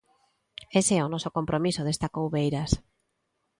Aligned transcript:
Ese 0.79 0.93
é 0.99 1.01
o 1.03 1.11
noso 1.13 1.29
compromiso, 1.37 1.87
destacou 1.91 2.25
Beiras. 2.35 2.71